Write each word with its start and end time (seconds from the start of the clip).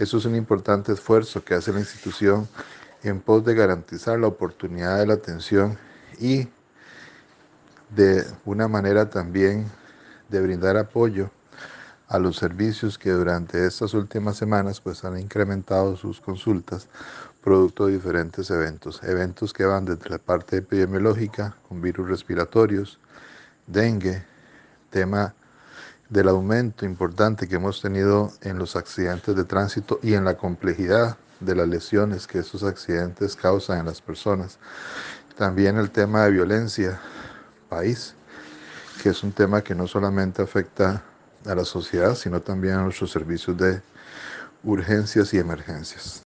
Eso 0.00 0.16
es 0.16 0.24
un 0.24 0.34
importante 0.34 0.92
esfuerzo 0.92 1.44
que 1.44 1.52
hace 1.52 1.74
la 1.74 1.80
institución 1.80 2.48
en 3.02 3.20
pos 3.20 3.44
de 3.44 3.54
garantizar 3.54 4.18
la 4.18 4.28
oportunidad 4.28 4.98
de 4.98 5.06
la 5.06 5.12
atención 5.12 5.76
y 6.18 6.48
de 7.94 8.24
una 8.46 8.66
manera 8.66 9.10
también 9.10 9.66
de 10.30 10.40
brindar 10.40 10.78
apoyo 10.78 11.30
a 12.08 12.18
los 12.18 12.38
servicios 12.38 12.96
que 12.96 13.10
durante 13.10 13.66
estas 13.66 13.92
últimas 13.92 14.38
semanas 14.38 14.80
pues 14.80 15.04
han 15.04 15.18
incrementado 15.18 15.94
sus 15.98 16.18
consultas 16.22 16.88
producto 17.42 17.84
de 17.84 17.92
diferentes 17.92 18.50
eventos, 18.50 19.02
eventos 19.02 19.52
que 19.52 19.66
van 19.66 19.84
desde 19.84 20.08
la 20.08 20.18
parte 20.18 20.56
epidemiológica 20.56 21.58
con 21.68 21.82
virus 21.82 22.08
respiratorios, 22.08 22.98
dengue, 23.66 24.24
tema 24.88 25.34
del 26.10 26.28
aumento 26.28 26.84
importante 26.84 27.48
que 27.48 27.54
hemos 27.54 27.80
tenido 27.80 28.32
en 28.42 28.58
los 28.58 28.76
accidentes 28.76 29.34
de 29.34 29.44
tránsito 29.44 30.00
y 30.02 30.14
en 30.14 30.24
la 30.24 30.36
complejidad 30.36 31.16
de 31.38 31.54
las 31.54 31.68
lesiones 31.68 32.26
que 32.26 32.40
esos 32.40 32.64
accidentes 32.64 33.36
causan 33.36 33.78
en 33.78 33.86
las 33.86 34.02
personas. 34.02 34.58
También 35.38 35.78
el 35.78 35.90
tema 35.90 36.24
de 36.24 36.32
violencia 36.32 37.00
país, 37.68 38.14
que 39.02 39.10
es 39.10 39.22
un 39.22 39.32
tema 39.32 39.62
que 39.62 39.74
no 39.74 39.86
solamente 39.86 40.42
afecta 40.42 41.02
a 41.46 41.54
la 41.54 41.64
sociedad, 41.64 42.14
sino 42.16 42.40
también 42.40 42.74
a 42.74 42.82
nuestros 42.82 43.12
servicios 43.12 43.56
de 43.56 43.80
urgencias 44.64 45.32
y 45.32 45.38
emergencias. 45.38 46.18